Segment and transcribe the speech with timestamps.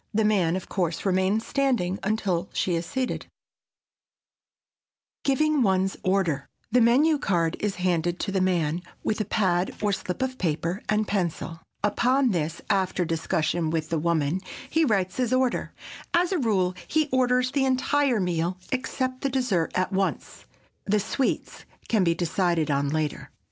[0.15, 3.27] The man, of course, remains standing until she is seated.
[3.27, 9.75] [Sidenote: GIVING ONE'S ORDER] The menu card is handed to the man, with a pad
[9.79, 11.59] or slip of paper and pencil.
[11.83, 14.41] Upon this, after discussion with the woman,
[14.71, 15.71] he writes his order.
[16.15, 20.45] As a rule he orders the entire meal, except the dessert, at once.
[20.85, 23.29] The sweets can be decided on later.